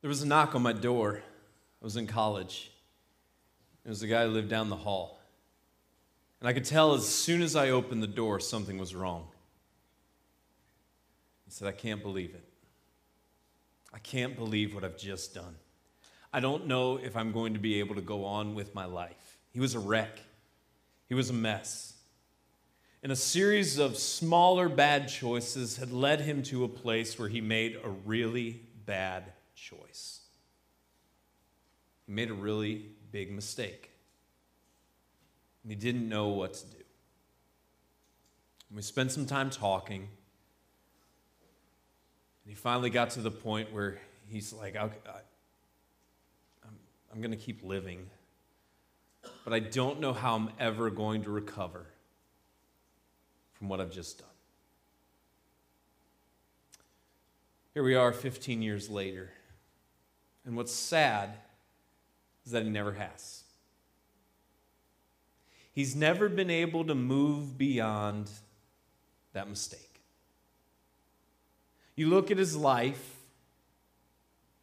[0.00, 1.22] There was a knock on my door.
[1.80, 2.70] I was in college.
[3.84, 5.20] It was the guy who lived down the hall.
[6.40, 9.26] And I could tell as soon as I opened the door, something was wrong.
[11.44, 12.44] He said, I can't believe it.
[13.92, 15.56] I can't believe what I've just done.
[16.32, 19.38] I don't know if I'm going to be able to go on with my life.
[19.50, 20.18] He was a wreck,
[21.08, 21.94] he was a mess.
[23.02, 27.40] And a series of smaller bad choices had led him to a place where he
[27.40, 30.20] made a really bad choice.
[32.06, 33.90] He made a really big mistake.
[35.62, 36.76] And he didn't know what to do.
[38.68, 40.00] And we spent some time talking.
[40.00, 40.08] And
[42.46, 44.90] he finally got to the point where he's like, I, am
[47.12, 48.08] I'm going to keep living,
[49.44, 51.86] but I don't know how I'm ever going to recover
[53.52, 54.26] from what I've just done.
[57.74, 59.30] Here we are 15 years later.
[60.44, 61.30] And what's sad
[62.44, 63.44] is that he never has.
[65.72, 68.30] He's never been able to move beyond
[69.32, 70.02] that mistake.
[71.94, 73.16] You look at his life,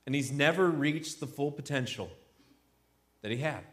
[0.05, 2.09] and he's never reached the full potential
[3.21, 3.63] that he had.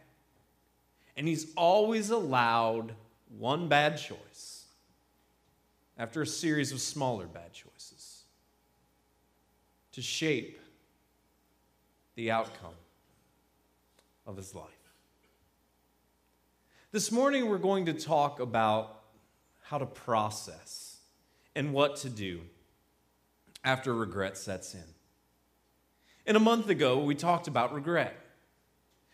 [1.16, 2.94] And he's always allowed
[3.38, 4.64] one bad choice
[5.96, 8.22] after a series of smaller bad choices
[9.92, 10.58] to shape
[12.14, 12.74] the outcome
[14.26, 14.68] of his life.
[16.92, 19.00] This morning, we're going to talk about
[19.62, 20.98] how to process
[21.56, 22.40] and what to do
[23.64, 24.84] after regret sets in.
[26.26, 28.14] And a month ago, we talked about regret.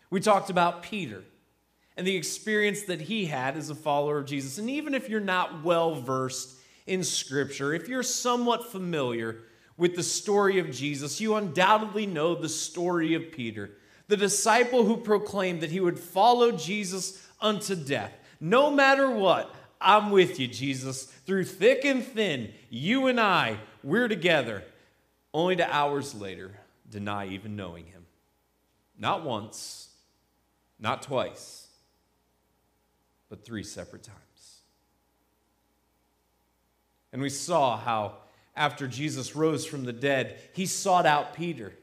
[0.09, 1.23] We talked about Peter
[1.97, 4.57] and the experience that he had as a follower of Jesus.
[4.57, 9.39] And even if you're not well versed in Scripture, if you're somewhat familiar
[9.81, 13.71] with the story of Jesus, you undoubtedly know the story of Peter
[14.07, 18.11] the disciple who proclaimed that he would follow Jesus unto death.
[18.41, 21.05] No matter what, I'm with you, Jesus.
[21.05, 24.63] Through thick and thin, you and I, we're together.
[25.33, 26.51] Only to hours later
[26.89, 28.05] deny even knowing him.
[28.99, 29.89] Not once,
[30.77, 31.69] not twice,
[33.29, 34.61] but three separate times.
[37.13, 38.17] And we saw how
[38.55, 41.73] after Jesus rose from the dead, he sought out Peter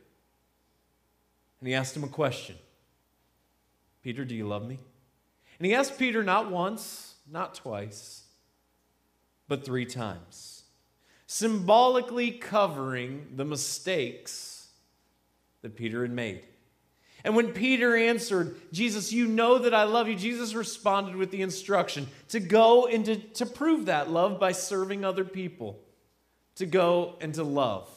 [1.61, 2.56] and he asked him a question
[4.03, 4.79] Peter, do you love me?
[5.59, 8.23] And he asked Peter not once, not twice,
[9.49, 10.62] but three times,
[11.27, 14.69] symbolically covering the mistakes
[15.62, 16.45] that Peter had made.
[17.25, 21.43] And when Peter answered, Jesus, you know that I love you, Jesus responded with the
[21.43, 25.81] instruction to go and to, to prove that love by serving other people,
[26.59, 27.89] to go and to love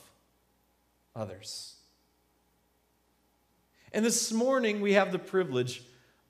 [1.15, 1.75] others.
[3.91, 5.83] And this morning, we have the privilege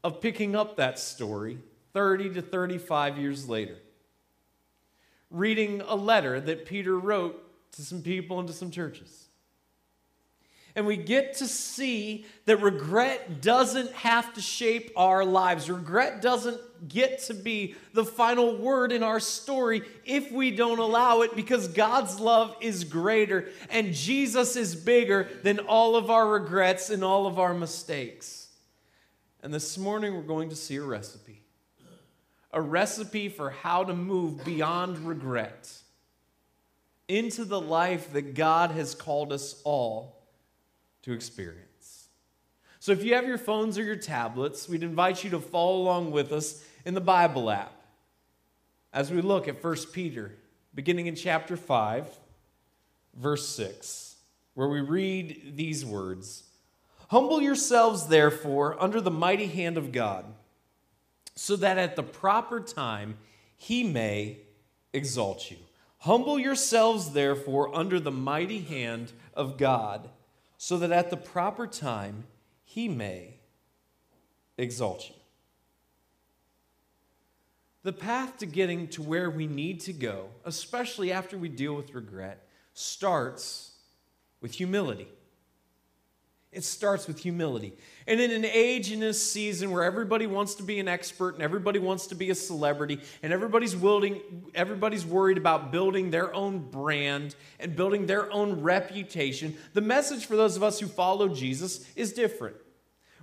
[0.04, 1.60] of picking up that story
[1.94, 3.78] 30 to 35 years later,
[5.30, 9.28] reading a letter that Peter wrote to some people and to some churches.
[10.76, 15.70] And we get to see that regret doesn't have to shape our lives.
[15.70, 21.22] Regret doesn't get to be the final word in our story if we don't allow
[21.22, 26.90] it because God's love is greater and Jesus is bigger than all of our regrets
[26.90, 28.48] and all of our mistakes.
[29.44, 31.42] And this morning we're going to see a recipe
[32.54, 35.72] a recipe for how to move beyond regret
[37.08, 40.21] into the life that God has called us all
[41.04, 42.08] to experience.
[42.80, 46.12] So if you have your phones or your tablets, we'd invite you to follow along
[46.12, 47.74] with us in the Bible app
[48.94, 50.34] as we look at 1 Peter,
[50.74, 52.10] beginning in chapter 5,
[53.16, 54.16] verse 6,
[54.54, 56.44] where we read these words
[57.10, 60.26] Humble yourselves, therefore, under the mighty hand of God,
[61.36, 63.18] so that at the proper time
[63.58, 64.40] he may
[64.94, 65.58] exalt you.
[66.00, 70.10] Humble yourselves, therefore, under the mighty hand of God
[70.64, 72.24] so that at the proper time
[72.64, 73.34] he may
[74.60, 75.16] exalt you.
[77.82, 81.96] The path to getting to where we need to go, especially after we deal with
[81.96, 83.72] regret, starts
[84.40, 85.08] with humility.
[86.52, 87.78] It starts with humility.
[88.08, 91.44] And in an age in a season where everybody wants to be an expert and
[91.44, 94.20] everybody wants to be a celebrity and everybody's willing,
[94.54, 100.36] everybody's worried about building their own brand and building their own reputation, the message for
[100.36, 102.58] those of us who follow Jesus is different.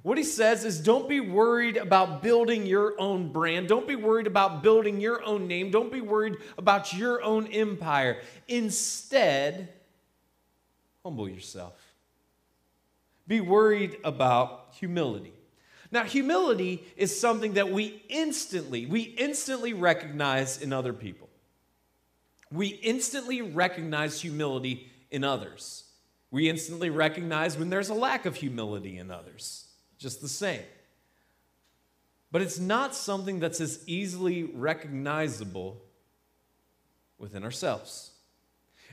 [0.02, 3.68] What he says is don't be worried about building your own brand.
[3.68, 5.70] Don't be worried about building your own name.
[5.70, 8.22] Don't be worried about your own empire.
[8.46, 9.68] Instead,
[11.02, 11.87] humble yourself
[13.28, 15.34] be worried about humility.
[15.90, 21.28] Now, humility is something that we instantly, we instantly recognize in other people.
[22.50, 25.84] We instantly recognize humility in others.
[26.30, 30.62] We instantly recognize when there's a lack of humility in others, just the same.
[32.30, 35.82] But it's not something that's as easily recognizable
[37.18, 38.12] within ourselves.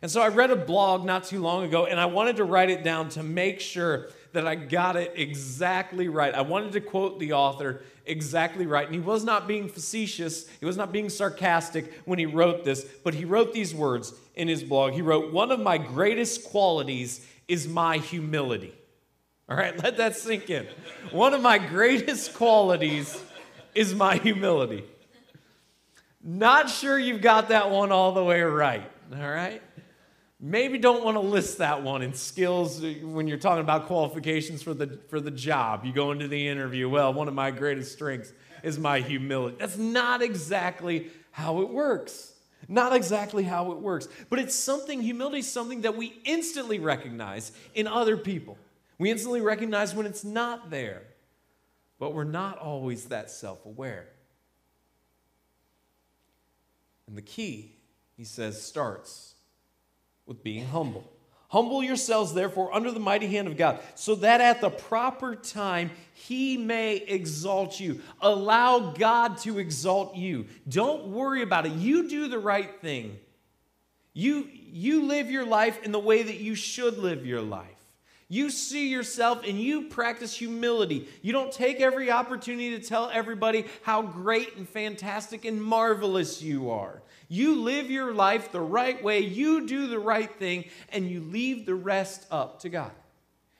[0.02, 2.70] And so I read a blog not too long ago, and I wanted to write
[2.70, 6.34] it down to make sure that I got it exactly right.
[6.34, 8.86] I wanted to quote the author exactly right.
[8.86, 12.86] And he was not being facetious, he was not being sarcastic when he wrote this,
[13.04, 14.94] but he wrote these words in his blog.
[14.94, 18.74] He wrote, One of my greatest qualities is my humility.
[19.50, 20.68] All right, let that sink in.
[21.12, 23.22] One of my greatest qualities
[23.74, 24.84] is my humility.
[26.24, 28.90] Not sure you've got that one all the way right.
[29.14, 29.62] All right?
[30.40, 34.74] Maybe don't want to list that one in skills when you're talking about qualifications for
[34.74, 35.86] the for the job.
[35.86, 38.34] You go into the interview well one of my greatest strengths
[38.64, 39.58] is my humility.
[39.60, 42.34] That's not exactly how it works.
[42.68, 44.08] Not exactly how it works.
[44.30, 48.58] But it's something humility is something that we instantly recognize in other people.
[48.98, 51.04] We instantly recognize when it's not there.
[52.00, 54.08] But we're not always that self-aware.
[57.08, 57.76] And the key
[58.18, 59.35] he says starts
[60.26, 61.10] with being humble.
[61.50, 65.92] Humble yourselves, therefore, under the mighty hand of God, so that at the proper time
[66.14, 68.02] he may exalt you.
[68.20, 70.48] Allow God to exalt you.
[70.68, 71.74] Don't worry about it.
[71.74, 73.18] You do the right thing.
[74.14, 77.75] You, you live your life in the way that you should live your life.
[78.28, 81.08] You see yourself and you practice humility.
[81.22, 86.72] You don't take every opportunity to tell everybody how great and fantastic and marvelous you
[86.72, 87.04] are.
[87.28, 91.66] You live your life the right way, you do the right thing, and you leave
[91.66, 92.92] the rest up to God.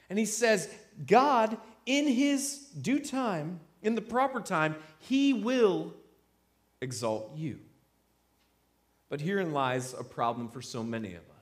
[0.10, 0.70] And he says,
[1.06, 5.94] God, in his due time, in the proper time, he will
[6.82, 7.60] exalt you.
[9.10, 11.35] But herein lies a problem for so many of us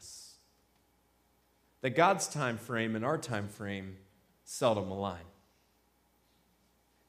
[1.83, 3.97] that God's time frame and our time frame
[4.45, 5.21] seldom align.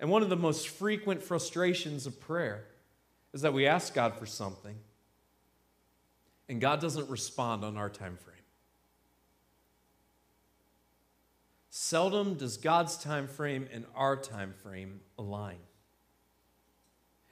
[0.00, 2.64] And one of the most frequent frustrations of prayer
[3.32, 4.74] is that we ask God for something
[6.48, 8.34] and God doesn't respond on our time frame.
[11.70, 15.58] Seldom does God's time frame and our time frame align.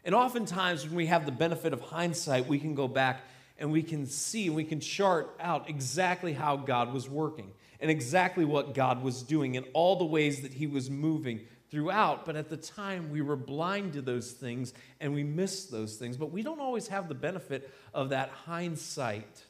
[0.04, 3.22] And oftentimes, when we have the benefit of hindsight, we can go back
[3.62, 7.92] and we can see, and we can chart out exactly how God was working and
[7.92, 12.34] exactly what God was doing and all the ways that He was moving throughout, but
[12.34, 16.16] at the time we were blind to those things and we missed those things.
[16.16, 19.44] But we don't always have the benefit of that hindsight.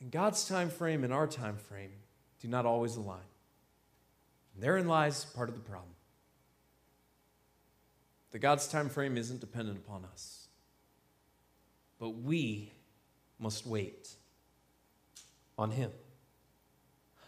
[0.00, 1.92] And God's time frame and our time frame
[2.40, 3.20] do not always align.
[4.54, 5.92] And therein lies part of the problem.
[8.30, 10.41] That God's time frame isn't dependent upon us.
[12.02, 12.72] But we
[13.38, 14.08] must wait
[15.56, 15.92] on Him.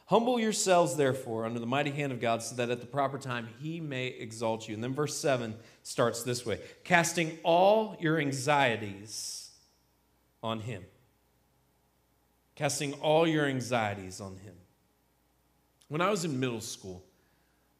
[0.06, 3.48] Humble yourselves, therefore, under the mighty hand of God, so that at the proper time
[3.62, 4.74] he may exalt you.
[4.74, 5.54] And then verse 7
[5.84, 9.52] starts this way casting all your anxieties
[10.42, 10.82] on him.
[12.56, 14.56] Casting all your anxieties on him.
[15.86, 17.04] When I was in middle school,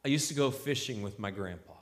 [0.04, 1.73] I used to go fishing with my grandpa.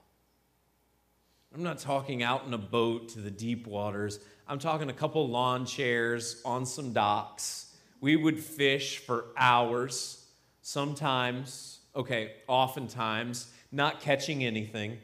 [1.54, 4.20] I'm not talking out in a boat to the deep waters.
[4.48, 7.74] I'm talking a couple lawn chairs on some docks.
[8.00, 10.24] We would fish for hours
[10.62, 14.96] sometimes, okay, oftentimes, not catching anything,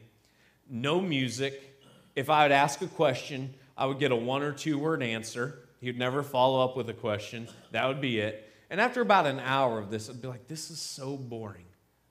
[0.67, 1.81] no music.
[2.15, 5.59] If I would ask a question, I would get a one or two word answer.
[5.81, 7.47] He'd never follow up with a question.
[7.71, 8.51] That would be it.
[8.71, 11.65] And after about an hour of this, I'd be like, this is so boring.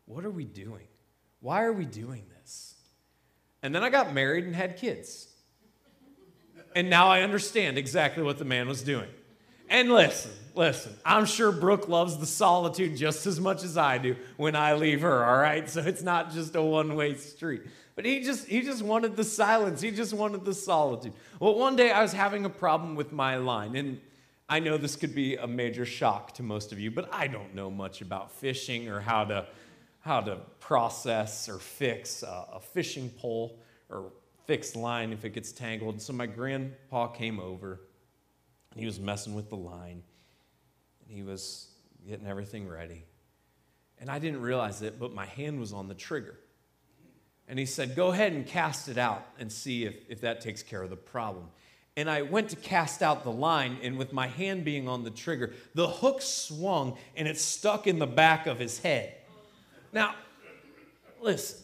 [0.06, 0.86] What are we doing?
[1.40, 2.37] Why are we doing this?
[3.62, 5.28] And then I got married and had kids.
[6.74, 9.08] And now I understand exactly what the man was doing.
[9.68, 14.16] And listen, listen, I'm sure Brooke loves the solitude just as much as I do
[14.36, 15.68] when I leave her, all right?
[15.68, 17.62] So it's not just a one-way street.
[17.94, 19.80] But he just he just wanted the silence.
[19.80, 21.12] He just wanted the solitude.
[21.40, 24.00] Well, one day I was having a problem with my line, and
[24.48, 27.56] I know this could be a major shock to most of you, but I don't
[27.56, 29.46] know much about fishing or how to
[30.00, 34.12] how to process or fix a, a fishing pole or
[34.46, 36.00] fix line if it gets tangled.
[36.00, 37.80] So my grandpa came over
[38.70, 40.02] and he was messing with the line,
[41.02, 41.68] and he was
[42.06, 43.04] getting everything ready.
[43.98, 46.38] And I didn't realize it, but my hand was on the trigger.
[47.48, 50.62] And he said, Go ahead and cast it out and see if, if that takes
[50.62, 51.48] care of the problem.
[51.96, 55.10] and I went to cast out the line, and with my hand being on the
[55.10, 59.14] trigger, the hook swung and it stuck in the back of his head.
[59.92, 60.14] Now,
[61.20, 61.58] listen,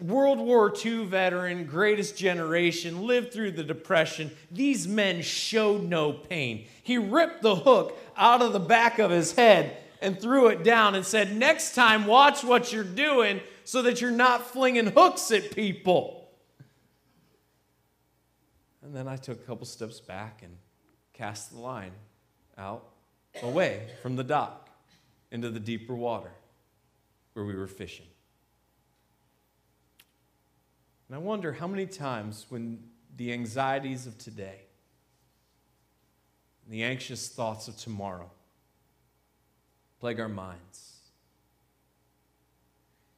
[0.00, 4.30] World War II veteran, greatest generation, lived through the Depression.
[4.50, 6.66] These men showed no pain.
[6.82, 10.94] He ripped the hook out of the back of his head and threw it down
[10.94, 15.54] and said, Next time, watch what you're doing so that you're not flinging hooks at
[15.54, 16.30] people.
[18.82, 20.56] And then I took a couple steps back and
[21.12, 21.92] cast the line
[22.56, 22.86] out
[23.42, 24.70] away from the dock
[25.30, 26.30] into the deeper water
[27.36, 28.06] where we were fishing.
[31.06, 32.82] And I wonder how many times when
[33.14, 34.60] the anxieties of today,
[36.66, 38.30] the anxious thoughts of tomorrow
[40.00, 41.00] plague our minds,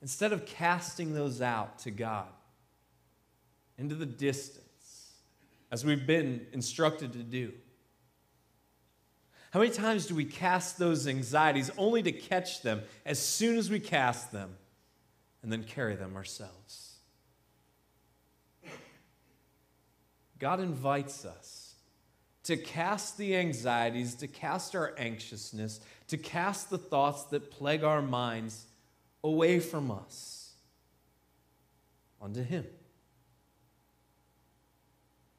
[0.03, 2.27] instead of casting those out to God
[3.79, 5.13] into the distance,
[5.71, 7.53] as we've been instructed to do.
[9.51, 13.71] How many times do we cast those anxieties only to catch them as soon as
[13.71, 14.57] we cast them
[15.43, 16.97] and then carry them ourselves?
[20.39, 21.75] God invites us
[22.45, 28.03] to cast the anxieties, to cast our anxiousness, to cast the thoughts that plague our
[28.03, 28.67] minds
[29.25, 30.53] away from us
[32.21, 32.67] onto Him.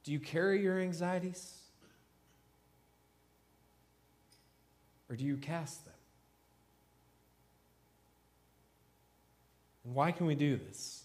[0.04, 1.59] Do you carry your anxieties?
[5.10, 5.94] Or do you cast them?
[9.84, 11.04] And why can we do this?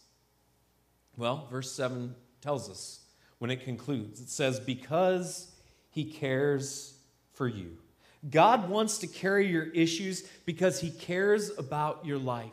[1.17, 3.01] Well, verse 7 tells us
[3.39, 4.21] when it concludes.
[4.21, 5.51] It says, Because
[5.91, 6.99] he cares
[7.33, 7.79] for you.
[8.31, 12.51] God wants to carry your issues because he cares about your life.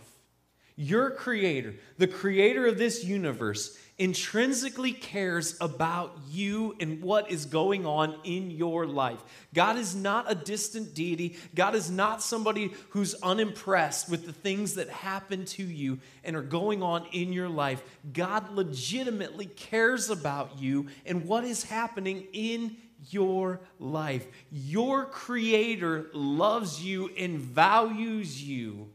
[0.75, 7.85] Your creator, the creator of this universe, intrinsically cares about you and what is going
[7.85, 9.19] on in your life.
[9.53, 11.37] God is not a distant deity.
[11.55, 16.41] God is not somebody who's unimpressed with the things that happen to you and are
[16.41, 17.83] going on in your life.
[18.13, 22.77] God legitimately cares about you and what is happening in
[23.09, 24.27] your life.
[24.51, 28.90] Your creator loves you and values you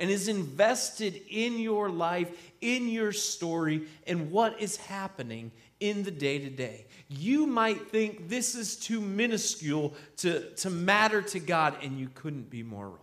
[0.00, 2.30] and is invested in your life,
[2.62, 6.86] in your story, and what is happening in the day to day.
[7.08, 12.48] You might think this is too minuscule to, to matter to God, and you couldn't
[12.48, 12.98] be more wrong.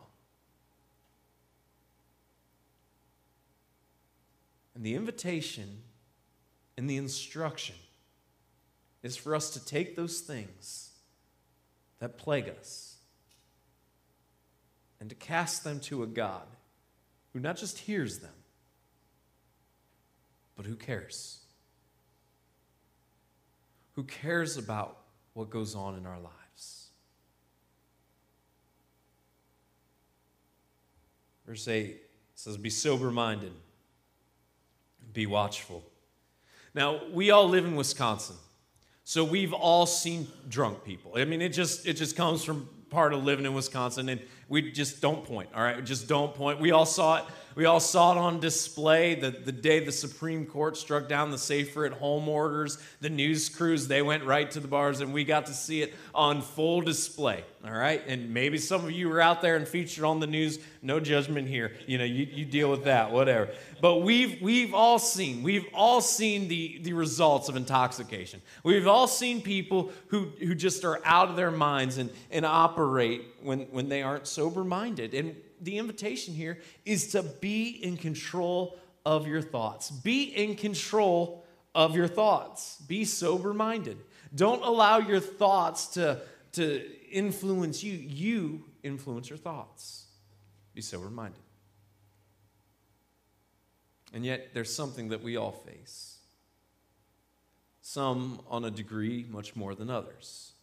[4.74, 5.84] And the invitation
[6.78, 7.76] and the instruction
[9.04, 10.94] is for us to take those things
[12.00, 12.96] that plague us
[15.00, 16.48] and to cast them to a God
[17.38, 18.34] who not just hears them,
[20.56, 21.42] but who cares.
[23.94, 24.98] Who cares about
[25.34, 26.88] what goes on in our lives.
[31.46, 32.02] Verse 8
[32.34, 33.54] says, Be sober minded,
[35.14, 35.84] be watchful.
[36.74, 38.36] Now, we all live in Wisconsin.
[39.04, 41.14] So we've all seen drunk people.
[41.16, 44.72] I mean, it just it just comes from part of living in Wisconsin, and we
[44.72, 45.50] just don't point.
[45.56, 46.60] All right, just don't point.
[46.60, 47.26] We all saw it.
[47.58, 51.40] We all saw it on display the, the day the Supreme Court struck down the
[51.40, 52.78] safer at home orders.
[53.02, 55.96] The news crews, they went right to the bars, and we got to see it
[56.14, 57.44] on full display.
[57.66, 60.60] All right, and maybe some of you were out there and featured on the news.
[60.84, 61.74] No judgment here.
[61.88, 63.50] You know, you, you deal with that, whatever.
[63.82, 68.42] But we've we've all seen we've all seen the the results of intoxication.
[68.64, 73.26] We've all seen people who who just are out of their minds and and operate
[73.42, 75.14] when when they aren't sober minded.
[75.14, 79.90] And the invitation here is to be in control of your thoughts.
[79.90, 82.78] Be in control of your thoughts.
[82.88, 83.98] Be sober minded.
[84.36, 86.20] Don't allow your thoughts to,
[86.54, 87.94] to influence you.
[87.94, 90.08] You influence your thoughts.
[90.74, 91.40] Be sober minded.
[94.14, 96.18] And yet, there's something that we all face.
[97.82, 100.54] Some on a degree much more than others.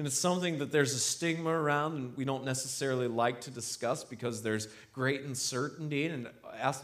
[0.00, 4.02] And it's something that there's a stigma around and we don't necessarily like to discuss
[4.02, 6.26] because there's great uncertainty and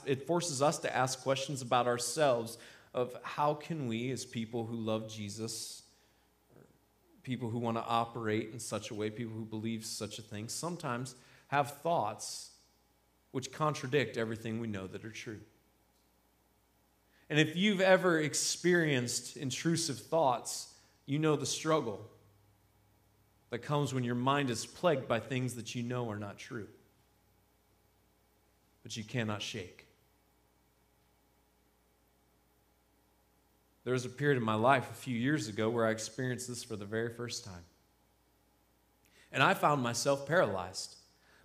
[0.04, 2.58] it forces us to ask questions about ourselves
[2.92, 5.80] of how can we as people who love Jesus,
[7.22, 10.46] people who want to operate in such a way, people who believe such a thing,
[10.46, 11.14] sometimes
[11.46, 12.50] have thoughts
[13.30, 15.40] which contradict everything we know that are true.
[17.30, 20.74] And if you've ever experienced intrusive thoughts,
[21.06, 22.10] you know the struggle
[23.50, 26.66] that comes when your mind is plagued by things that you know are not true,
[28.82, 29.86] but you cannot shake.
[33.86, 36.64] there was a period in my life a few years ago where I experienced this
[36.64, 37.62] for the very first time.
[39.30, 40.96] And I found myself paralyzed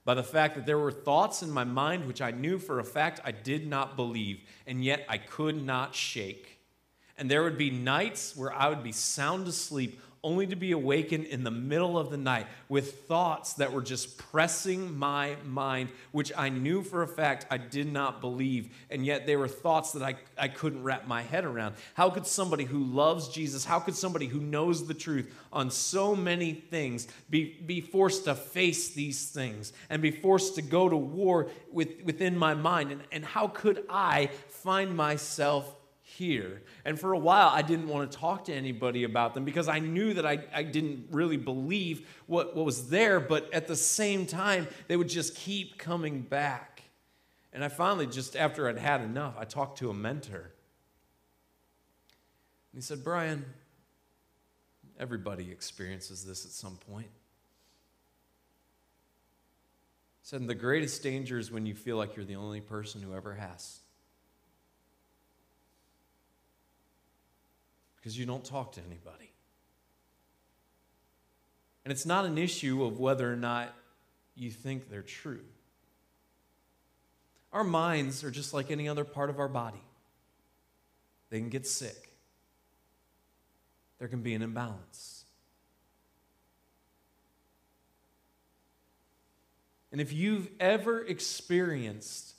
[0.06, 2.84] by the fact that there were thoughts in my mind which I knew for a
[2.84, 6.58] fact I did not believe, and yet I could not shake.
[7.16, 11.26] And there would be nights where I would be sound asleep only to be awakened
[11.26, 16.32] in the middle of the night with thoughts that were just pressing my mind, which
[16.38, 18.70] I knew for a fact I did not believe.
[18.92, 21.76] And yet they were thoughts that I, I couldn't wrap my head around.
[21.96, 26.16] How could somebody who loves Jesus, how could somebody who knows the truth on so
[26.16, 30.98] many things be, be forced to face these things and be forced to go to
[30.98, 32.92] war with, within my mind?
[32.92, 35.76] And, and how could I find myself
[36.18, 36.62] here.
[36.86, 39.80] And for a while, I didn't want to talk to anybody about them because I
[39.80, 44.26] knew that I, I didn't really believe what, what was there, but at the same
[44.26, 46.84] time, they would just keep coming back.
[47.54, 50.52] And I finally, just after I'd had enough, I talked to a mentor.
[52.72, 53.46] And he said, Brian,
[55.00, 57.10] everybody experiences this at some point.
[60.22, 63.14] He said, the greatest danger is when you feel like you're the only person who
[63.14, 63.81] ever has.
[68.02, 69.32] Because you don't talk to anybody.
[71.86, 73.74] And it's not an issue of whether or not
[74.36, 75.44] you think they're true.
[77.54, 79.82] Our minds are just like any other part of our body,
[81.30, 82.12] they can get sick,
[84.00, 85.26] there can be an imbalance.
[89.92, 92.36] And if you've ever experienced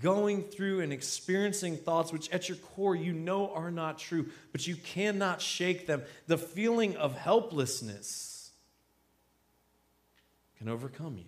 [0.00, 4.66] going through and experiencing thoughts which at your core you know are not true, but
[4.66, 6.02] you cannot shake them.
[6.26, 8.50] The feeling of helplessness
[10.58, 11.24] can overcome you.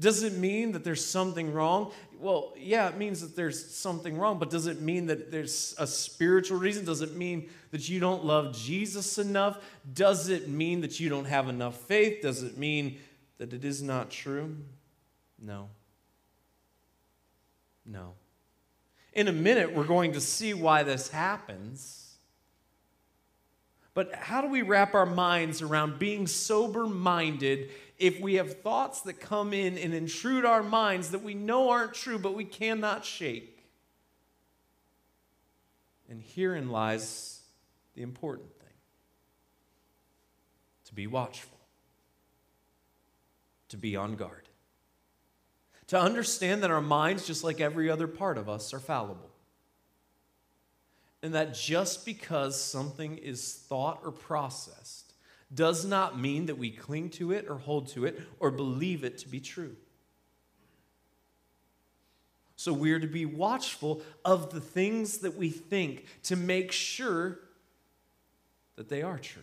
[0.00, 1.92] Does it mean that there's something wrong?
[2.18, 5.86] Well, yeah, it means that there's something wrong, but does it mean that there's a
[5.86, 6.86] spiritual reason?
[6.86, 9.62] Does it mean that you don't love Jesus enough?
[9.92, 12.22] Does it mean that you don't have enough faith?
[12.22, 12.98] Does it mean
[13.36, 14.56] that it is not true?
[15.38, 15.68] No.
[17.90, 18.14] No.
[19.12, 22.14] In a minute, we're going to see why this happens.
[23.92, 29.00] But how do we wrap our minds around being sober minded if we have thoughts
[29.02, 33.04] that come in and intrude our minds that we know aren't true, but we cannot
[33.04, 33.64] shake?
[36.08, 37.42] And herein lies
[37.94, 38.68] the important thing
[40.86, 41.58] to be watchful,
[43.68, 44.49] to be on guard
[45.90, 49.28] to understand that our minds, just like every other part of us, are fallible.
[51.20, 55.14] And that just because something is thought or processed
[55.52, 59.18] does not mean that we cling to it or hold to it or believe it
[59.18, 59.74] to be true.
[62.54, 67.40] So we're to be watchful of the things that we think to make sure
[68.76, 69.42] that they are true.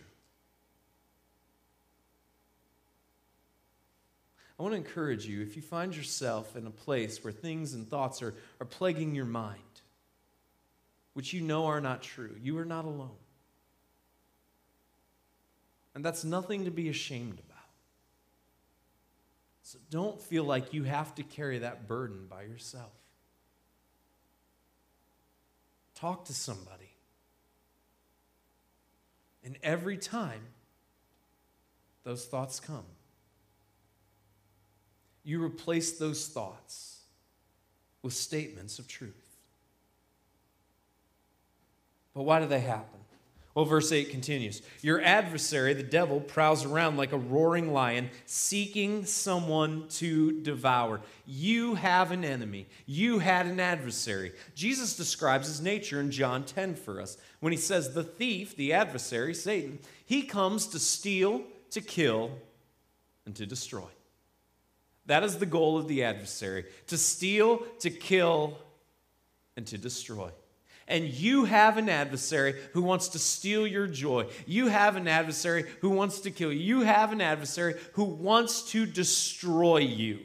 [4.58, 7.88] I want to encourage you if you find yourself in a place where things and
[7.88, 9.60] thoughts are, are plaguing your mind,
[11.12, 13.10] which you know are not true, you are not alone.
[15.94, 17.56] And that's nothing to be ashamed about.
[19.62, 22.92] So don't feel like you have to carry that burden by yourself.
[25.94, 26.90] Talk to somebody.
[29.44, 30.40] And every time
[32.04, 32.84] those thoughts come,
[35.28, 37.00] you replace those thoughts
[38.02, 39.12] with statements of truth.
[42.14, 42.98] But why do they happen?
[43.54, 49.04] Well, verse 8 continues Your adversary, the devil, prowls around like a roaring lion, seeking
[49.04, 51.02] someone to devour.
[51.26, 52.66] You have an enemy.
[52.86, 54.32] You had an adversary.
[54.54, 58.72] Jesus describes his nature in John 10 for us when he says, The thief, the
[58.72, 62.30] adversary, Satan, he comes to steal, to kill,
[63.26, 63.88] and to destroy.
[65.08, 68.58] That is the goal of the adversary to steal, to kill,
[69.56, 70.30] and to destroy.
[70.86, 74.26] And you have an adversary who wants to steal your joy.
[74.46, 76.60] You have an adversary who wants to kill you.
[76.60, 80.20] You have an adversary who wants to destroy you.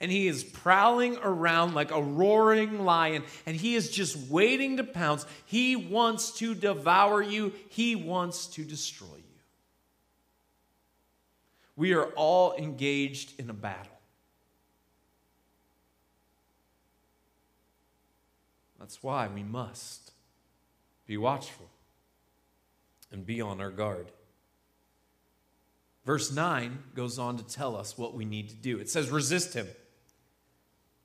[0.00, 4.84] And he is prowling around like a roaring lion, and he is just waiting to
[4.84, 5.24] pounce.
[5.46, 9.25] He wants to devour you, he wants to destroy you.
[11.76, 13.92] We are all engaged in a battle.
[18.78, 20.12] That's why we must
[21.06, 21.68] be watchful
[23.12, 24.10] and be on our guard.
[26.04, 28.78] Verse 9 goes on to tell us what we need to do.
[28.78, 29.66] It says, resist him,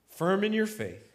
[0.08, 1.12] firm in your faith,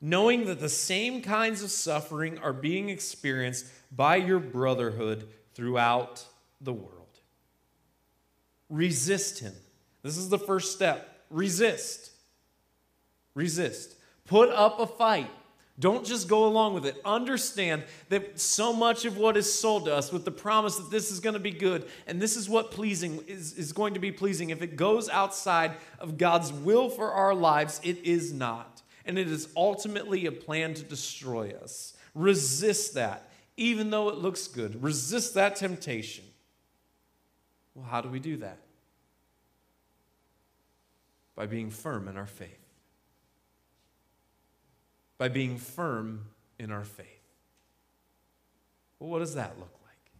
[0.00, 6.24] knowing that the same kinds of suffering are being experienced by your brotherhood throughout
[6.60, 6.99] the world.
[8.70, 9.52] Resist him.
[10.02, 11.24] This is the first step.
[11.28, 12.12] Resist.
[13.34, 13.96] Resist.
[14.24, 15.30] Put up a fight.
[15.78, 16.96] Don't just go along with it.
[17.06, 21.10] Understand that so much of what is sold to us with the promise that this
[21.10, 24.12] is going to be good and this is what pleasing is, is going to be
[24.12, 24.50] pleasing.
[24.50, 28.82] If it goes outside of God's will for our lives, it is not.
[29.06, 31.94] And it is ultimately a plan to destroy us.
[32.14, 34.82] Resist that, even though it looks good.
[34.82, 36.24] Resist that temptation.
[37.74, 38.58] Well, how do we do that?
[41.34, 42.60] By being firm in our faith
[45.20, 46.24] by being firm
[46.58, 47.06] in our faith.
[48.98, 50.12] Well, what does that look like?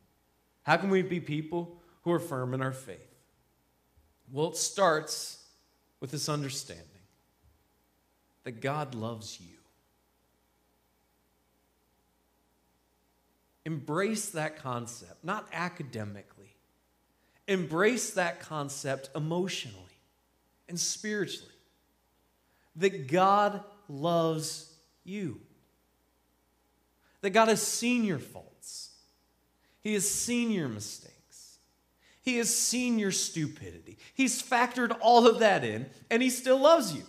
[0.65, 2.99] How can we be people who are firm in our faith?
[4.31, 5.43] Well, it starts
[6.01, 6.85] with this understanding
[8.45, 9.57] that God loves you.
[13.65, 16.40] Embrace that concept, not academically.
[17.51, 19.77] Embrace that concept emotionally
[20.69, 21.51] and spiritually.
[22.77, 25.41] That God loves you.
[27.23, 28.91] That God has seen your faults,
[29.83, 31.59] He has seen your mistakes,
[32.23, 33.99] He has seen your stupidity.
[34.15, 37.03] He's factored all of that in, and He still loves you.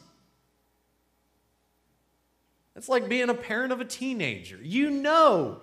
[2.76, 4.58] It's like being a parent of a teenager.
[4.60, 5.62] You know,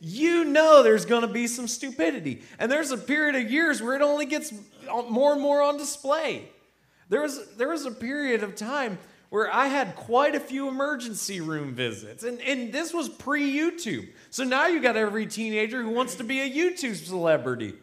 [0.00, 2.42] you know there's going to be some stupidity.
[2.58, 4.52] And there's a period of years where it only gets
[5.08, 6.48] more and more on display.
[7.08, 8.98] There was, there was a period of time
[9.30, 12.24] where I had quite a few emergency room visits.
[12.24, 14.08] And, and this was pre YouTube.
[14.30, 17.74] So now you got every teenager who wants to be a YouTube celebrity.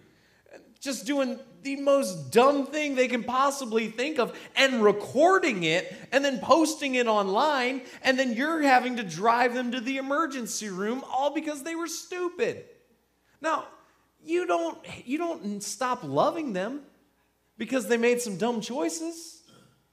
[0.83, 6.25] Just doing the most dumb thing they can possibly think of and recording it and
[6.25, 7.83] then posting it online.
[8.03, 11.87] And then you're having to drive them to the emergency room all because they were
[11.87, 12.65] stupid.
[13.39, 13.63] Now,
[14.25, 16.81] you don't, you don't stop loving them
[17.57, 19.41] because they made some dumb choices.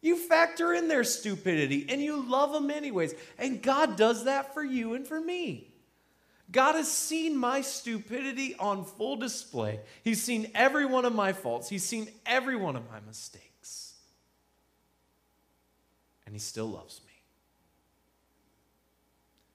[0.02, 3.14] You factor in their stupidity and you love them anyways.
[3.38, 5.69] And God does that for you and for me.
[6.52, 9.80] God has seen my stupidity on full display.
[10.02, 13.94] He's seen every one of my faults, He's seen every one of my mistakes.
[16.26, 17.12] And He still loves me.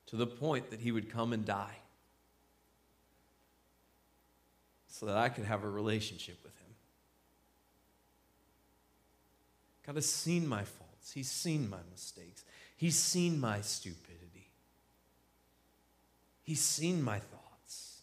[0.08, 1.78] To the point that He would come and die
[4.88, 6.76] so that I could have a relationship with Him.
[9.86, 11.12] God has seen my faults.
[11.12, 12.46] He's seen my mistakes.
[12.78, 14.05] He's seen my stupidity.
[16.46, 18.02] He's seen my thoughts.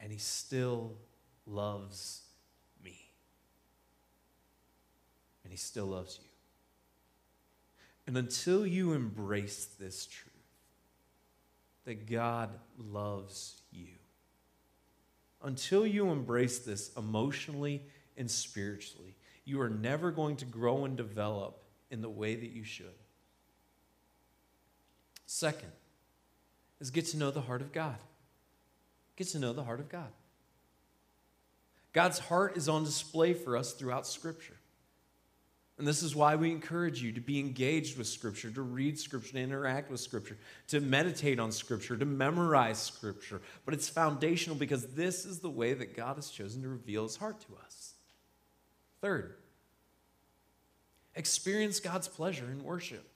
[0.00, 0.94] And He still
[1.46, 2.22] loves
[2.82, 2.98] me.
[5.44, 6.28] And He still loves you.
[8.08, 10.26] And until you embrace this truth,
[11.84, 13.88] that God loves you,
[15.42, 17.82] until you embrace this emotionally
[18.16, 19.16] and spiritually.
[19.44, 22.86] You are never going to grow and develop in the way that you should.
[25.32, 25.70] Second
[26.80, 27.94] is get to know the heart of God.
[29.14, 30.08] Get to know the heart of God.
[31.92, 34.56] God's heart is on display for us throughout Scripture.
[35.78, 39.34] And this is why we encourage you to be engaged with Scripture, to read Scripture,
[39.34, 43.40] to interact with Scripture, to meditate on Scripture, to memorize Scripture.
[43.64, 47.14] But it's foundational because this is the way that God has chosen to reveal His
[47.14, 47.94] heart to us.
[49.00, 49.36] Third,
[51.14, 53.09] experience God's pleasure in worship.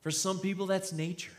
[0.00, 1.32] For some people, that's nature.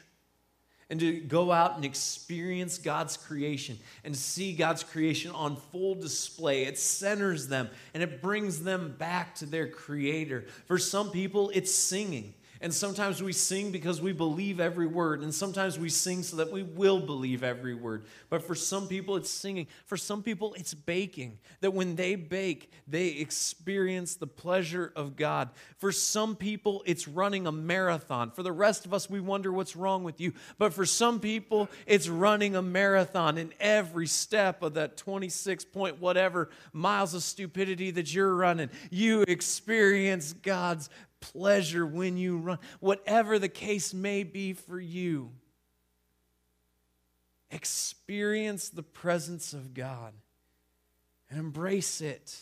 [0.89, 6.65] And to go out and experience God's creation and see God's creation on full display,
[6.65, 10.45] it centers them and it brings them back to their Creator.
[10.67, 12.33] For some people, it's singing.
[12.61, 15.23] And sometimes we sing because we believe every word.
[15.23, 18.05] And sometimes we sing so that we will believe every word.
[18.29, 19.65] But for some people, it's singing.
[19.87, 21.39] For some people, it's baking.
[21.61, 25.49] That when they bake, they experience the pleasure of God.
[25.79, 28.29] For some people, it's running a marathon.
[28.29, 30.33] For the rest of us, we wonder what's wrong with you.
[30.59, 33.39] But for some people, it's running a marathon.
[33.39, 39.23] In every step of that 26 point whatever miles of stupidity that you're running, you
[39.27, 40.91] experience God's
[41.21, 45.31] pleasure when you run, whatever the case may be for you.
[47.49, 50.13] Experience the presence of God
[51.29, 52.37] and embrace it.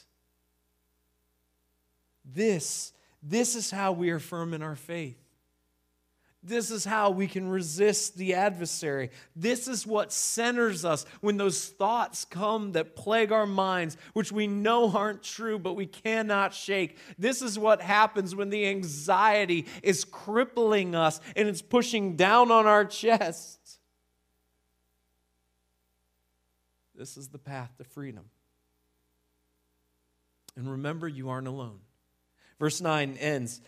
[2.26, 5.18] This, this is how we are firm in our faith.
[6.42, 9.10] This is how we can resist the adversary.
[9.36, 14.48] This is what centers us when those thoughts come that plague our minds, which we
[14.48, 16.98] know aren't true, but we cannot shake.
[17.18, 22.66] This is what happens when the anxiety is crippling us and it's pushing down on
[22.66, 23.60] our chest.
[26.96, 28.26] This is the path to freedom.
[30.56, 31.80] And remember, you aren't alone.
[32.60, 33.62] Verse 9 ends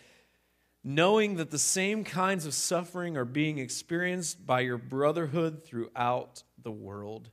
[0.84, 6.72] knowing that the same kinds of suffering are being experienced by your brotherhood throughout the
[6.72, 7.30] world.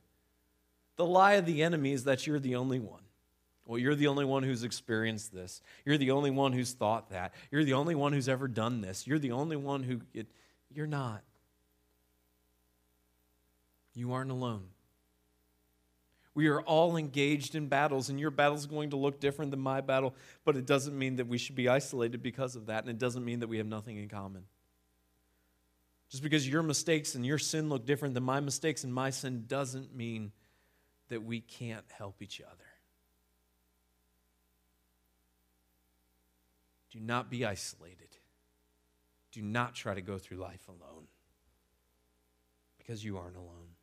[0.97, 3.01] The lie of the enemy is that you're the only one.
[3.65, 5.61] Well, you're the only one who's experienced this.
[5.85, 7.33] You're the only one who's thought that.
[7.51, 9.05] You're the only one who's ever done this.
[9.05, 10.01] You're the only one who.
[10.13, 10.27] It,
[10.73, 11.21] you're not.
[13.93, 14.63] You aren't alone.
[16.39, 19.59] We are all engaged in battles, and your battle is going to look different than
[19.59, 22.89] my battle, but it doesn't mean that we should be isolated because of that, and
[22.89, 24.45] it doesn't mean that we have nothing in common.
[26.09, 29.43] Just because your mistakes and your sin look different than my mistakes and my sin
[29.47, 30.31] doesn't mean
[31.09, 32.69] that we can't help each other.
[36.93, 38.15] Do not be isolated.
[39.33, 41.07] Do not try to go through life alone
[42.77, 43.75] because you aren't alone.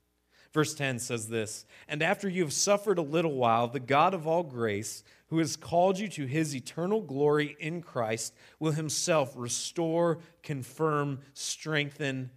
[0.57, 4.27] Verse 10 says this And after you have suffered a little while, the God of
[4.27, 10.17] all grace, who has called you to his eternal glory in Christ, will himself restore,
[10.43, 12.31] confirm, strengthen,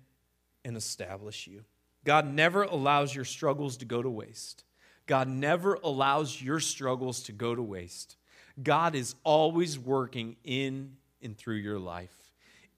[0.65, 1.63] and establish you.
[2.03, 4.65] God never allows your struggles to go to waste.
[5.05, 8.17] God never allows your struggles to go to waste.
[8.62, 12.28] God is always working in and through your life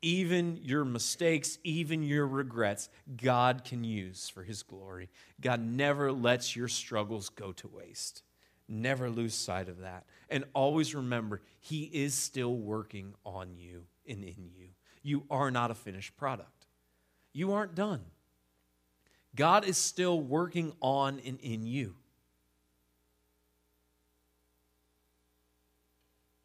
[0.01, 2.89] even your mistakes, even your regrets,
[3.21, 5.09] God can use for His glory.
[5.39, 8.23] God never lets your struggles go to waste.
[8.67, 10.05] Never lose sight of that.
[10.29, 14.69] And always remember, He is still working on you and in you.
[15.03, 16.65] You are not a finished product,
[17.33, 18.01] you aren't done.
[19.33, 21.95] God is still working on and in you.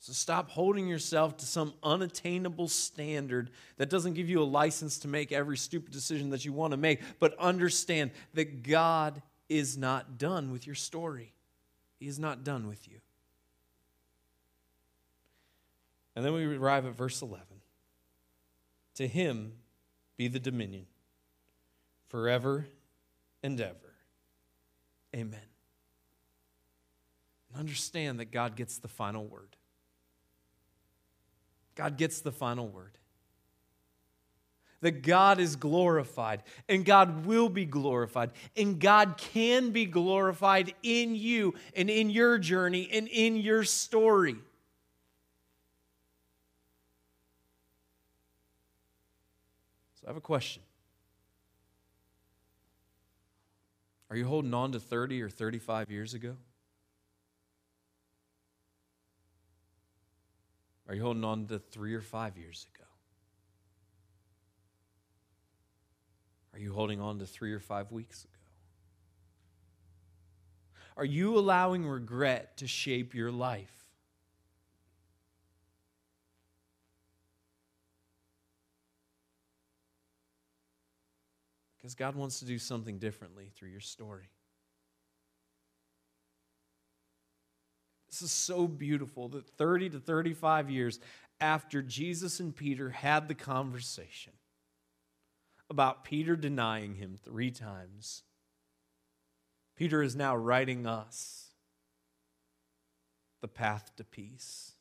[0.06, 5.08] So stop holding yourself to some unattainable standard that doesn't give you a license to
[5.08, 10.16] make every stupid decision that you want to make, but understand that God is not
[10.16, 11.34] done with your story.
[11.98, 13.00] He is not done with you.
[16.14, 17.44] And then we arrive at verse 11.
[18.94, 19.54] To him
[20.16, 20.86] be the dominion
[22.06, 22.68] forever
[23.42, 23.74] and ever.
[25.16, 25.40] Amen.
[27.50, 29.56] And understand that God gets the final word.
[31.76, 32.98] God gets the final word.
[34.80, 41.14] That God is glorified and God will be glorified and God can be glorified in
[41.14, 44.36] you and in your journey and in your story.
[49.94, 50.62] So I have a question.
[54.10, 56.36] Are you holding on to 30 or 35 years ago?
[60.88, 62.84] Are you holding on to three or five years ago?
[66.52, 68.32] Are you holding on to three or five weeks ago?
[70.96, 73.84] Are you allowing regret to shape your life?
[81.76, 84.30] Because God wants to do something differently through your story.
[88.16, 91.00] This is so beautiful that 30 to 35 years
[91.38, 94.32] after Jesus and Peter had the conversation
[95.68, 98.22] about Peter denying him three times,
[99.76, 101.50] Peter is now writing us
[103.42, 104.72] the path to peace.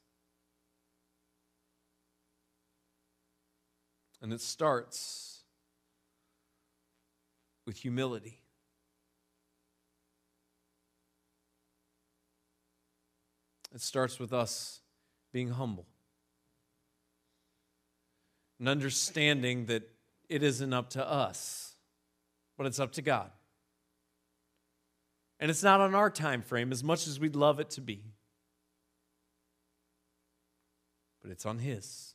[4.21, 5.41] And it starts
[7.65, 8.44] with humility.
[13.75, 14.79] It starts with us
[15.33, 15.85] being humble
[18.57, 19.83] and understanding that
[20.29, 21.75] it isn't up to us,
[22.57, 23.29] but it's up to God.
[25.41, 28.01] And it's not on our time frame as much as we'd love it to be.
[31.21, 32.13] But it's on his.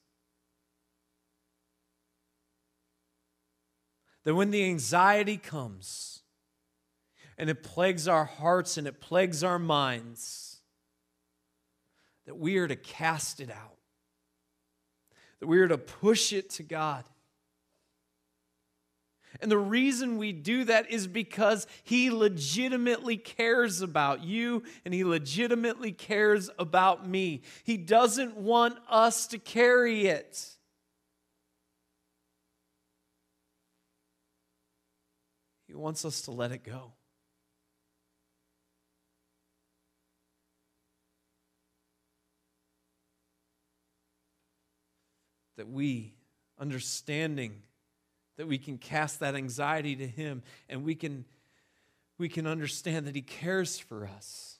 [4.24, 6.22] That when the anxiety comes
[7.36, 10.49] and it plagues our hearts and it plagues our minds,
[12.26, 13.76] that we are to cast it out,
[15.40, 17.04] that we are to push it to God.
[19.40, 25.04] And the reason we do that is because he legitimately cares about you and he
[25.04, 27.42] legitimately cares about me.
[27.62, 30.56] He doesn't want us to carry it.
[35.68, 36.92] He wants us to let it go.
[45.60, 46.14] That we,
[46.58, 47.52] understanding
[48.38, 51.26] that we can cast that anxiety to Him and we can,
[52.16, 54.56] we can understand that He cares for us.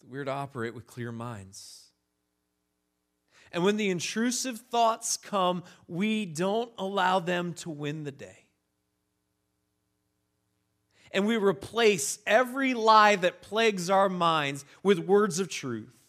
[0.00, 1.92] That we're to operate with clear minds.
[3.52, 8.46] And when the intrusive thoughts come, we don't allow them to win the day.
[11.12, 15.99] And we replace every lie that plagues our minds with words of truth.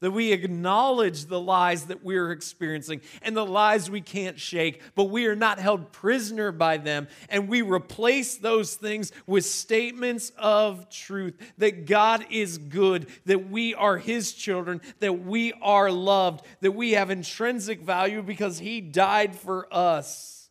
[0.00, 5.04] That we acknowledge the lies that we're experiencing and the lies we can't shake, but
[5.04, 7.08] we are not held prisoner by them.
[7.28, 13.74] And we replace those things with statements of truth that God is good, that we
[13.74, 19.34] are His children, that we are loved, that we have intrinsic value because He died
[19.34, 20.50] for us,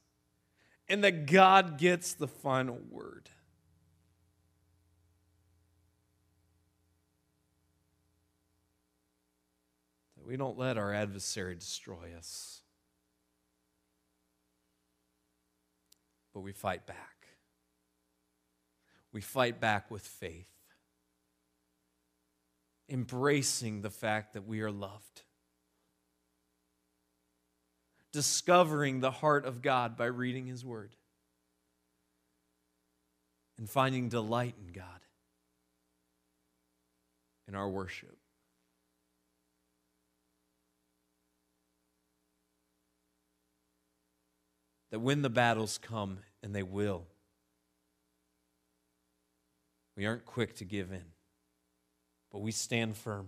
[0.87, 3.29] and that God gets the final word.
[10.25, 12.61] We don't let our adversary destroy us,
[16.33, 17.27] but we fight back.
[19.11, 20.49] We fight back with faith,
[22.89, 25.21] embracing the fact that we are loved,
[28.11, 30.95] discovering the heart of God by reading His Word,
[33.57, 35.01] and finding delight in God
[37.47, 38.17] in our worship.
[44.91, 47.05] That when the battles come, and they will,
[49.95, 51.05] we aren't quick to give in,
[52.31, 53.27] but we stand firm.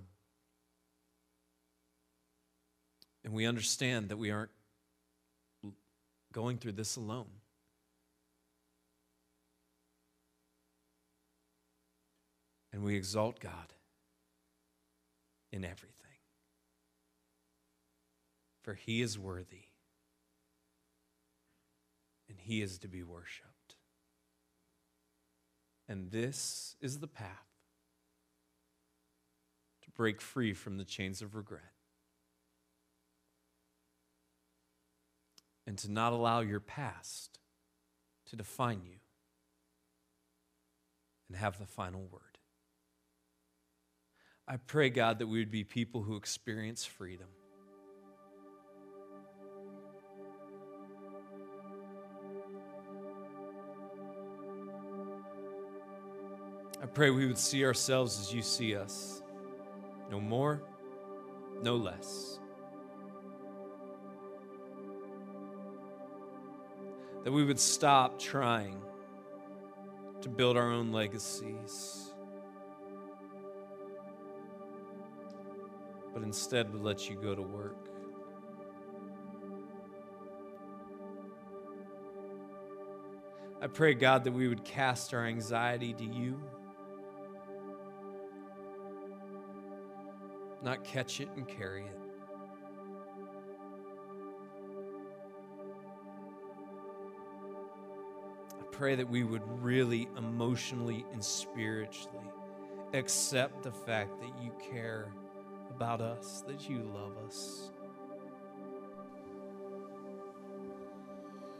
[3.23, 4.51] And we understand that we aren't
[6.31, 7.27] going through this alone.
[12.71, 13.73] And we exalt God
[15.51, 15.93] in everything.
[18.63, 19.66] For he is worthy
[22.47, 23.75] he is to be worshiped.
[25.89, 27.47] And this is the path
[29.83, 31.73] to break free from the chains of regret
[35.65, 37.39] and to not allow your past
[38.27, 38.99] to define you
[41.27, 42.21] and have the final word.
[44.47, 47.27] I pray, God, that we would be people who experience freedom.
[56.81, 59.21] I pray we would see ourselves as you see us.
[60.11, 60.61] No more,
[61.61, 62.39] no less.
[67.23, 68.79] That we would stop trying
[70.21, 72.13] to build our own legacies,
[76.13, 77.89] but instead would let you go to work.
[83.59, 86.39] I pray, God, that we would cast our anxiety to you.
[90.67, 91.99] Not catch it and carry it.
[98.59, 102.17] I pray that we would really emotionally and spiritually
[102.93, 105.13] accept the fact that you care
[105.69, 107.71] about us, that you love us.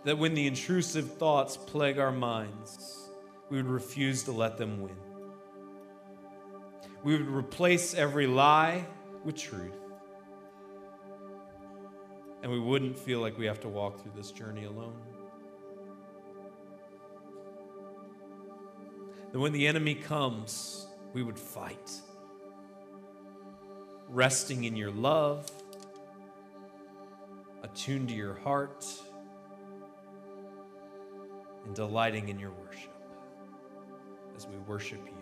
[0.03, 3.09] That when the intrusive thoughts plague our minds,
[3.49, 4.97] we would refuse to let them win.
[7.05, 8.85] We would replace every lie
[9.27, 9.75] with truth.
[12.41, 14.95] And we wouldn't feel like we have to walk through this journey alone.
[19.33, 21.91] That when the enemy comes, we would fight,
[24.07, 25.51] resting in your love,
[27.63, 28.85] attuned to your heart,
[31.65, 32.93] and delighting in your worship
[34.37, 35.16] as we worship you.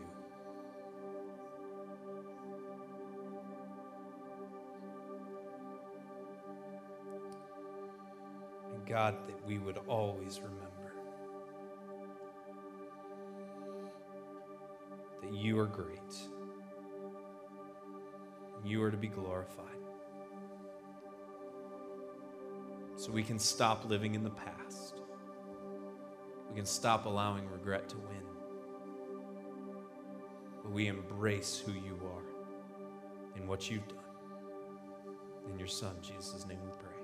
[8.86, 10.94] God, that we would always remember
[15.21, 16.00] that you are great.
[18.63, 19.65] You are to be glorified.
[22.96, 25.02] So we can stop living in the past.
[26.50, 28.23] We can stop allowing regret to win.
[30.63, 34.00] But we embrace who you are and what you've done.
[35.50, 36.94] In your Son, Jesus' name we pray.